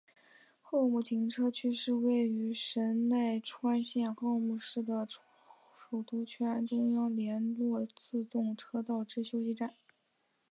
[0.63, 5.07] 厚木停车区是位于神奈川县厚木市的
[5.87, 9.75] 首都圈中央连络自动车道之休息站。